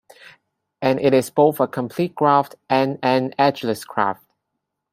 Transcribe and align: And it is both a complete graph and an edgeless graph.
And 0.81 0.99
it 0.99 1.13
is 1.13 1.29
both 1.29 1.59
a 1.59 1.67
complete 1.67 2.15
graph 2.15 2.49
and 2.67 2.97
an 3.03 3.35
edgeless 3.37 3.85
graph. 3.85 4.25